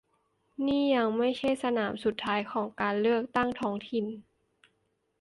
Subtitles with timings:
[0.65, 4.05] นี่ยังไม่ใช่สนามสุดท้ายของการเลือกตั้งท้องถิ่น